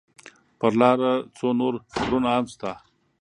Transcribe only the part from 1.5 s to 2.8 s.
نور غرونه هم شته.